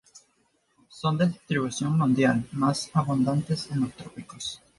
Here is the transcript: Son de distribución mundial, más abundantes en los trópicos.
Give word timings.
Son 0.89 1.13
de 1.15 1.27
distribución 1.27 1.95
mundial, 1.95 2.47
más 2.53 2.89
abundantes 2.95 3.69
en 3.69 3.81
los 3.81 3.93
trópicos. 3.95 4.59